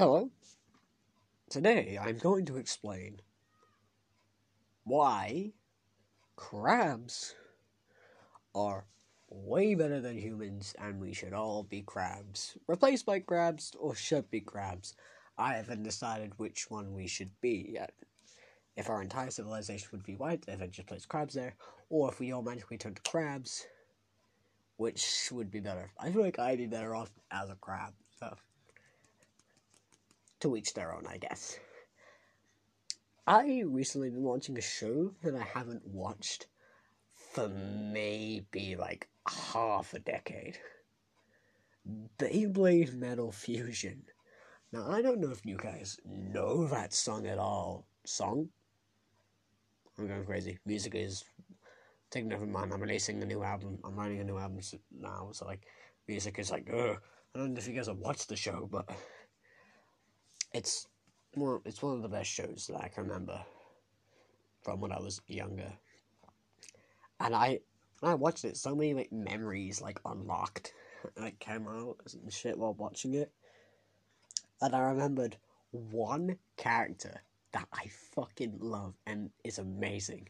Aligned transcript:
Hello. 0.00 0.30
Today 1.50 1.98
I'm 2.00 2.16
going 2.16 2.46
to 2.46 2.56
explain 2.56 3.20
why 4.84 5.52
crabs 6.36 7.34
are 8.54 8.86
way 9.28 9.74
better 9.74 10.00
than 10.00 10.16
humans 10.16 10.74
and 10.78 11.02
we 11.02 11.12
should 11.12 11.34
all 11.34 11.64
be 11.64 11.82
crabs. 11.82 12.56
Replaced 12.66 13.04
by 13.04 13.18
crabs 13.18 13.76
or 13.78 13.94
should 13.94 14.30
be 14.30 14.40
crabs. 14.40 14.94
I 15.36 15.56
haven't 15.56 15.82
decided 15.82 16.32
which 16.38 16.70
one 16.70 16.94
we 16.94 17.06
should 17.06 17.38
be 17.42 17.68
yet. 17.70 17.92
If 18.78 18.88
our 18.88 19.02
entire 19.02 19.30
civilization 19.30 19.90
would 19.92 20.04
be 20.04 20.16
white, 20.16 20.46
if 20.48 20.62
it 20.62 20.70
just 20.70 20.88
placed 20.88 21.10
crabs 21.10 21.34
there, 21.34 21.56
or 21.90 22.10
if 22.10 22.18
we 22.18 22.32
all 22.32 22.40
magically 22.40 22.78
turn 22.78 22.94
to 22.94 23.02
crabs, 23.02 23.66
which 24.78 25.28
would 25.30 25.50
be 25.50 25.60
better? 25.60 25.90
I 26.00 26.10
feel 26.10 26.22
like 26.22 26.38
I'd 26.38 26.56
be 26.56 26.66
better 26.66 26.94
off 26.94 27.10
as 27.30 27.50
a 27.50 27.54
crab. 27.56 27.92
So 28.18 28.34
to 30.40 30.56
each 30.56 30.74
their 30.74 30.94
own, 30.94 31.06
I 31.06 31.18
guess. 31.18 31.58
I 33.26 33.62
recently 33.66 34.10
been 34.10 34.22
watching 34.22 34.58
a 34.58 34.62
show 34.62 35.12
that 35.22 35.34
I 35.34 35.42
haven't 35.42 35.86
watched 35.86 36.46
for 37.32 37.48
maybe 37.48 38.76
like 38.76 39.08
half 39.28 39.94
a 39.94 40.00
decade. 40.00 40.58
Beyblade 42.18 42.94
Metal 42.94 43.30
Fusion. 43.30 44.02
Now 44.72 44.90
I 44.90 45.02
don't 45.02 45.20
know 45.20 45.30
if 45.30 45.44
you 45.44 45.56
guys 45.56 45.98
know 46.04 46.66
that 46.66 46.92
song 46.92 47.26
at 47.26 47.38
all. 47.38 47.86
Song? 48.04 48.48
I'm 49.98 50.08
going 50.08 50.24
crazy. 50.24 50.58
Music 50.64 50.94
is 50.94 51.24
taking 52.10 52.32
over 52.32 52.46
mind. 52.46 52.72
I'm 52.72 52.80
releasing 52.80 53.22
a 53.22 53.26
new 53.26 53.42
album. 53.42 53.78
I'm 53.84 53.94
writing 53.94 54.20
a 54.20 54.24
new 54.24 54.38
album 54.38 54.60
now, 54.98 55.28
so 55.32 55.46
like 55.46 55.66
music 56.08 56.38
is 56.38 56.50
like, 56.50 56.68
ugh. 56.72 56.96
I 57.34 57.38
don't 57.38 57.54
know 57.54 57.58
if 57.58 57.68
you 57.68 57.74
guys 57.74 57.86
have 57.86 57.98
watched 57.98 58.28
the 58.28 58.36
show, 58.36 58.68
but 58.70 58.90
it's 60.52 60.86
well, 61.36 61.62
it's 61.64 61.82
one 61.82 61.94
of 61.94 62.02
the 62.02 62.08
best 62.08 62.30
shows 62.30 62.68
that 62.68 62.82
I 62.82 62.88
can 62.88 63.04
remember 63.04 63.40
from 64.62 64.80
when 64.80 64.92
I 64.92 65.00
was 65.00 65.20
younger. 65.26 65.72
And 67.20 67.34
I 67.34 67.60
I 68.02 68.14
watched 68.14 68.44
it, 68.44 68.56
so 68.56 68.74
many 68.74 68.94
like 68.94 69.12
memories 69.12 69.80
like 69.80 70.00
unlocked 70.04 70.72
like 71.16 71.38
came 71.38 71.66
out 71.68 71.96
and 72.22 72.32
shit 72.32 72.58
while 72.58 72.74
watching 72.74 73.14
it. 73.14 73.32
And 74.60 74.74
I 74.74 74.80
remembered 74.80 75.36
one 75.70 76.36
character 76.56 77.22
that 77.52 77.68
I 77.72 77.86
fucking 78.14 78.58
love 78.60 78.94
and 79.06 79.30
is 79.44 79.58
amazing. 79.58 80.28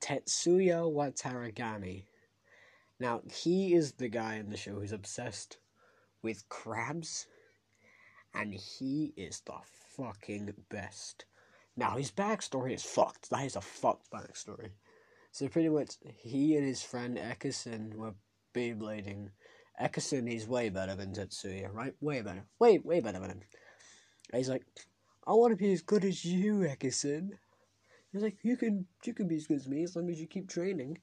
Tetsuya 0.00 0.90
Watarigani. 0.92 2.04
Now, 2.98 3.22
he 3.30 3.74
is 3.74 3.92
the 3.92 4.08
guy 4.08 4.36
in 4.36 4.50
the 4.50 4.56
show 4.56 4.74
who's 4.74 4.92
obsessed 4.92 5.58
with 6.22 6.48
crabs 6.48 7.26
and 8.36 8.54
he 8.54 9.12
is 9.16 9.40
the 9.40 9.54
fucking 9.96 10.52
best. 10.68 11.24
Now 11.76 11.96
his 11.96 12.10
backstory 12.10 12.74
is 12.74 12.82
fucked. 12.82 13.30
That 13.30 13.44
is 13.44 13.56
a 13.56 13.60
fucked 13.60 14.10
backstory. 14.10 14.70
So 15.32 15.48
pretty 15.48 15.68
much, 15.68 15.94
he 16.18 16.56
and 16.56 16.66
his 16.66 16.82
friend 16.82 17.18
Ekison 17.18 17.94
were 17.94 18.14
Beyblading. 18.54 19.28
Ekison 19.80 20.32
is 20.32 20.48
way 20.48 20.70
better 20.70 20.94
than 20.94 21.12
Tetsuya, 21.12 21.72
right? 21.72 21.94
Way 22.00 22.22
better. 22.22 22.44
Way, 22.58 22.78
way 22.78 23.00
better 23.00 23.18
than 23.18 23.30
him. 23.30 23.40
And 24.32 24.38
he's 24.38 24.48
like, 24.48 24.64
I 25.26 25.32
want 25.32 25.52
to 25.52 25.56
be 25.56 25.72
as 25.72 25.82
good 25.82 26.04
as 26.04 26.24
you, 26.24 26.60
Ekison. 26.60 27.30
He's 28.12 28.22
like, 28.22 28.38
you 28.42 28.56
can, 28.56 28.86
you 29.04 29.12
can 29.12 29.28
be 29.28 29.36
as 29.36 29.46
good 29.46 29.58
as 29.58 29.68
me 29.68 29.82
as 29.82 29.94
long 29.94 30.08
as 30.08 30.18
you 30.18 30.26
keep 30.26 30.48
training. 30.48 30.98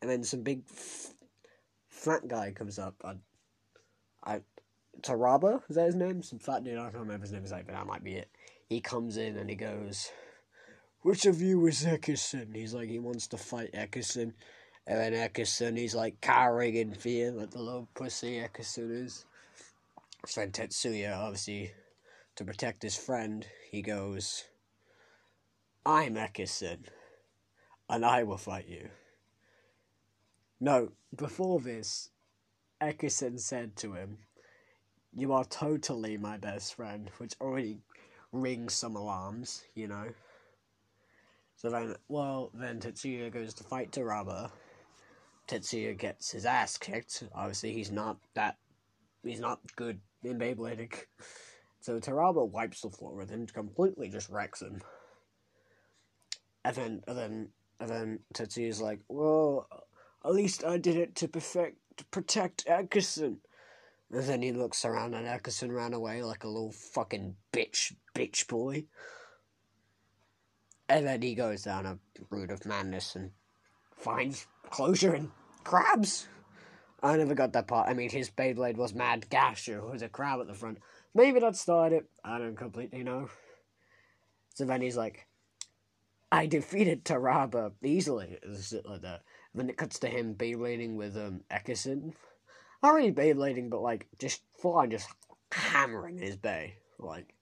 And 0.00 0.10
then 0.10 0.22
some 0.22 0.42
big 0.42 0.62
f- 0.70 1.14
fat 1.88 2.28
guy 2.28 2.52
comes 2.52 2.78
up. 2.78 2.94
I, 3.04 3.14
I, 4.24 4.40
Taraba, 5.02 5.62
is 5.68 5.76
that 5.76 5.86
his 5.86 5.94
name? 5.94 6.22
Some 6.22 6.38
fat 6.38 6.64
dude, 6.64 6.78
I 6.78 6.90
don't 6.90 7.00
remember 7.00 7.24
his 7.24 7.32
name 7.32 7.42
exactly, 7.42 7.72
but 7.72 7.78
that 7.78 7.86
might 7.86 8.04
be 8.04 8.14
it. 8.14 8.28
He 8.68 8.80
comes 8.80 9.16
in 9.16 9.36
and 9.36 9.48
he 9.50 9.56
goes, 9.56 10.10
Which 11.02 11.26
of 11.26 11.40
you 11.40 11.66
is 11.66 11.84
Ekison? 11.84 12.54
He's 12.54 12.74
like, 12.74 12.88
he 12.88 12.98
wants 12.98 13.26
to 13.28 13.38
fight 13.38 13.72
Ekison. 13.72 14.32
And 14.86 14.98
then 14.98 15.12
Ekison, 15.12 15.78
he's 15.78 15.94
like 15.94 16.20
cowering 16.20 16.76
in 16.76 16.94
fear, 16.94 17.30
like 17.30 17.50
the 17.50 17.62
little 17.62 17.88
pussy 17.94 18.40
Ekison 18.40 19.04
is. 19.04 19.24
So 20.26 20.46
Tetsuya, 20.46 21.16
obviously, 21.16 21.72
to 22.36 22.44
protect 22.44 22.82
his 22.82 22.96
friend, 22.96 23.46
he 23.70 23.82
goes, 23.82 24.44
I'm 25.86 26.14
Ekison, 26.14 26.86
and 27.90 28.04
I 28.04 28.22
will 28.22 28.38
fight 28.38 28.68
you. 28.68 28.88
No, 30.60 30.92
before 31.14 31.60
this, 31.60 32.10
Ekison 32.80 33.38
said 33.38 33.76
to 33.76 33.92
him, 33.92 34.18
you 35.16 35.32
are 35.32 35.44
totally 35.44 36.16
my 36.16 36.36
best 36.36 36.74
friend, 36.74 37.10
which 37.18 37.34
already 37.40 37.78
rings 38.32 38.74
some 38.74 38.96
alarms, 38.96 39.62
you 39.74 39.86
know. 39.86 40.08
So 41.56 41.70
then, 41.70 41.94
well, 42.08 42.50
then 42.52 42.80
Tetsuya 42.80 43.32
goes 43.32 43.54
to 43.54 43.64
fight 43.64 43.92
Taraba. 43.92 44.50
Tetsuya 45.46 45.96
gets 45.96 46.32
his 46.32 46.44
ass 46.44 46.76
kicked. 46.76 47.22
Obviously, 47.34 47.72
he's 47.72 47.90
not 47.90 48.18
that. 48.34 48.56
He's 49.22 49.40
not 49.40 49.60
good 49.76 50.00
in 50.22 50.38
Beyblading. 50.38 50.92
So 51.80 52.00
Taraba 52.00 52.48
wipes 52.48 52.80
the 52.80 52.90
floor 52.90 53.14
with 53.14 53.30
him, 53.30 53.46
completely 53.46 54.08
just 54.08 54.30
wrecks 54.30 54.62
him. 54.62 54.80
And 56.64 56.74
then, 56.74 57.02
and 57.06 57.16
then, 57.18 57.48
and 57.78 57.90
then 57.90 58.18
Tetsuya's 58.34 58.80
like, 58.80 59.00
well, 59.08 59.68
at 60.24 60.32
least 60.32 60.64
I 60.64 60.78
did 60.78 60.96
it 60.96 61.14
to 61.16 61.28
perfect, 61.28 61.78
to 61.98 62.04
protect 62.06 62.64
Ekison. 62.66 63.36
And 64.10 64.22
then 64.22 64.42
he 64.42 64.52
looks 64.52 64.84
around 64.84 65.14
and 65.14 65.26
Ekison 65.26 65.74
ran 65.74 65.92
away 65.92 66.22
like 66.22 66.44
a 66.44 66.48
little 66.48 66.72
fucking 66.72 67.36
bitch, 67.52 67.94
bitch 68.14 68.46
boy. 68.46 68.84
And 70.88 71.06
then 71.06 71.22
he 71.22 71.34
goes 71.34 71.62
down 71.62 71.86
a 71.86 71.98
route 72.30 72.50
of 72.50 72.66
madness 72.66 73.16
and 73.16 73.30
finds 73.96 74.46
closure 74.70 75.14
in 75.14 75.32
crabs. 75.64 76.28
I 77.02 77.16
never 77.16 77.34
got 77.34 77.52
that 77.52 77.66
part. 77.66 77.88
I 77.88 77.94
mean, 77.94 78.10
his 78.10 78.30
Beyblade 78.30 78.76
was 78.76 78.94
Mad 78.94 79.28
Gasher, 79.28 79.80
who 79.80 79.92
was 79.92 80.02
a 80.02 80.08
crab 80.08 80.40
at 80.40 80.46
the 80.46 80.54
front. 80.54 80.78
Maybe 81.14 81.40
that 81.40 81.56
started 81.56 81.96
it. 81.96 82.10
I 82.24 82.38
don't 82.38 82.56
completely 82.56 83.02
know. 83.02 83.28
So 84.54 84.64
then 84.64 84.80
he's 84.80 84.96
like, 84.96 85.26
I 86.32 86.46
defeated 86.46 87.04
Taraba 87.04 87.72
easily. 87.82 88.38
Like 88.84 89.02
that. 89.02 89.22
And 89.52 89.60
then 89.60 89.70
it 89.70 89.76
cuts 89.76 89.98
to 90.00 90.08
him 90.08 90.34
Beyblading 90.34 90.96
with 90.96 91.16
um, 91.16 91.42
Ekison. 91.50 92.14
Not 92.84 92.96
really 92.96 93.12
Beyblading, 93.12 93.70
but 93.70 93.80
like 93.80 94.08
just 94.18 94.42
full 94.60 94.74
on 94.74 94.90
just 94.90 95.08
hammering 95.50 96.18
his 96.18 96.36
bey. 96.36 96.74
Like 96.98 97.32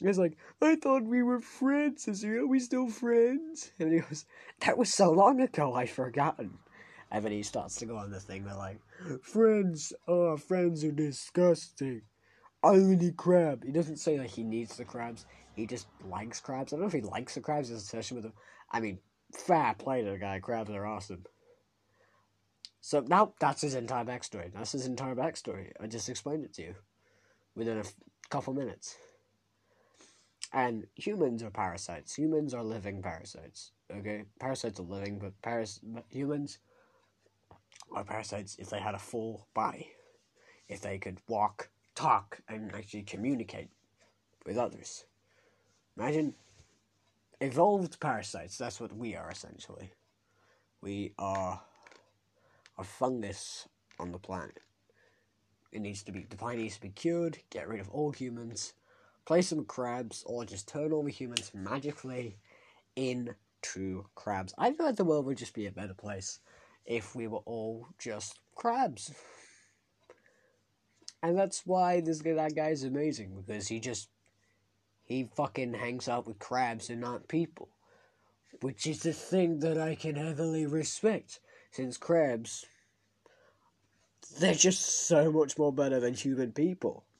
he's 0.00 0.16
like, 0.16 0.38
I 0.62 0.76
thought 0.76 1.02
we 1.02 1.22
were 1.22 1.40
friends, 1.40 2.08
is 2.08 2.24
are 2.24 2.46
we 2.46 2.60
still 2.60 2.88
friends? 2.88 3.72
And 3.78 3.92
he 3.92 3.98
goes, 4.00 4.24
That 4.60 4.78
was 4.78 4.88
so 4.88 5.10
long 5.10 5.42
ago 5.42 5.74
I'd 5.74 5.90
forgotten. 5.90 6.56
And 7.10 7.22
then 7.22 7.32
he 7.32 7.42
starts 7.42 7.76
to 7.76 7.84
go 7.84 7.98
on 7.98 8.10
the 8.10 8.20
thing, 8.20 8.44
they're 8.44 8.54
like, 8.54 8.80
Friends, 9.20 9.92
oh 10.08 10.38
friends 10.38 10.82
are 10.82 10.92
disgusting. 10.92 12.00
I 12.62 12.68
only 12.68 12.96
need 12.96 13.18
crab. 13.18 13.66
He 13.66 13.70
doesn't 13.70 13.98
say 13.98 14.16
that 14.16 14.30
he 14.30 14.44
needs 14.44 14.78
the 14.78 14.86
crabs. 14.86 15.26
He 15.54 15.66
just 15.66 15.88
likes 16.08 16.40
crabs. 16.40 16.72
I 16.72 16.76
don't 16.76 16.84
know 16.84 16.86
if 16.86 16.94
he 16.94 17.02
likes 17.02 17.34
the 17.34 17.42
crabs, 17.42 17.68
his 17.68 17.82
obsession 17.82 18.14
with 18.14 18.24
them. 18.24 18.32
I 18.72 18.80
mean, 18.80 19.00
fair 19.30 19.74
play 19.76 20.02
to 20.02 20.12
the 20.12 20.16
guy. 20.16 20.40
Crabs 20.40 20.70
are 20.70 20.86
awesome. 20.86 21.26
So 22.84 23.00
now 23.00 23.32
that's 23.40 23.62
his 23.62 23.74
entire 23.76 24.04
backstory. 24.04 24.52
That's 24.52 24.72
his 24.72 24.84
entire 24.86 25.14
backstory. 25.14 25.72
I 25.80 25.86
just 25.86 26.10
explained 26.10 26.44
it 26.44 26.52
to 26.56 26.62
you 26.64 26.74
within 27.56 27.78
a 27.78 27.80
f- 27.80 27.94
couple 28.28 28.52
minutes. 28.52 28.98
And 30.52 30.86
humans 30.94 31.42
are 31.42 31.50
parasites. 31.50 32.14
Humans 32.14 32.52
are 32.52 32.62
living 32.62 33.00
parasites. 33.00 33.72
Okay, 33.90 34.24
parasites 34.38 34.78
are 34.80 34.82
living, 34.82 35.18
but 35.18 35.32
paras- 35.40 35.80
but 35.82 36.04
humans 36.10 36.58
are 37.90 38.04
parasites 38.04 38.54
if 38.58 38.68
they 38.68 38.80
had 38.80 38.94
a 38.94 38.98
full 38.98 39.48
body, 39.54 39.88
if 40.68 40.82
they 40.82 40.98
could 40.98 41.20
walk, 41.26 41.70
talk, 41.94 42.42
and 42.48 42.74
actually 42.74 43.04
communicate 43.04 43.70
with 44.44 44.58
others. 44.58 45.06
Imagine 45.96 46.34
evolved 47.40 47.98
parasites. 48.00 48.58
That's 48.58 48.80
what 48.80 48.92
we 48.94 49.16
are 49.16 49.30
essentially. 49.30 49.92
We 50.82 51.14
are 51.18 51.62
a 52.78 52.84
fungus 52.84 53.68
on 53.98 54.12
the 54.12 54.18
planet. 54.18 54.60
It 55.72 55.80
needs 55.80 56.02
to 56.04 56.12
be 56.12 56.26
the 56.28 56.36
planet 56.36 56.60
needs 56.60 56.76
to 56.76 56.82
be 56.82 56.90
cured, 56.90 57.38
get 57.50 57.68
rid 57.68 57.80
of 57.80 57.90
all 57.90 58.12
humans, 58.12 58.74
play 59.24 59.42
some 59.42 59.64
crabs, 59.64 60.22
or 60.26 60.44
just 60.44 60.68
turn 60.68 60.92
all 60.92 61.02
the 61.02 61.10
humans 61.10 61.50
magically 61.52 62.38
into 62.96 64.04
crabs. 64.14 64.54
I 64.56 64.72
feel 64.72 64.86
like 64.86 64.96
the 64.96 65.04
world 65.04 65.26
would 65.26 65.38
just 65.38 65.54
be 65.54 65.66
a 65.66 65.72
better 65.72 65.94
place 65.94 66.38
if 66.86 67.14
we 67.14 67.26
were 67.26 67.42
all 67.44 67.88
just 67.98 68.38
crabs. 68.54 69.12
And 71.22 71.38
that's 71.38 71.64
why 71.64 72.00
this 72.00 72.20
that 72.20 72.54
guy 72.54 72.68
is 72.68 72.84
amazing 72.84 73.34
because 73.34 73.68
he 73.68 73.80
just 73.80 74.10
he 75.04 75.28
fucking 75.34 75.74
hangs 75.74 76.08
out 76.08 76.26
with 76.26 76.38
crabs 76.38 76.88
and 76.88 77.00
not 77.00 77.28
people, 77.28 77.68
which 78.60 78.86
is 78.86 79.00
the 79.00 79.12
thing 79.12 79.60
that 79.60 79.78
I 79.78 79.94
can 79.94 80.16
heavily 80.16 80.66
respect 80.66 81.40
since 81.74 81.96
crabs 81.98 82.66
they're 84.38 84.54
just 84.54 85.06
so 85.06 85.30
much 85.32 85.58
more 85.58 85.72
better 85.72 86.00
than 86.00 86.14
human 86.14 86.52
people. 86.52 87.04